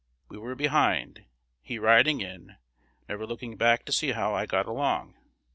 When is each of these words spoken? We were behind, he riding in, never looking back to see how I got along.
We 0.29 0.39
were 0.39 0.55
behind, 0.55 1.25
he 1.61 1.77
riding 1.77 2.21
in, 2.21 2.55
never 3.07 3.27
looking 3.27 3.55
back 3.55 3.85
to 3.85 3.91
see 3.91 4.13
how 4.13 4.33
I 4.33 4.47
got 4.47 4.65
along. 4.65 5.13